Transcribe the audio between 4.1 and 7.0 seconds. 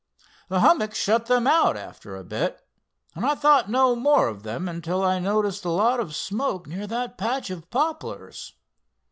of them until I noticed a lot of smoke near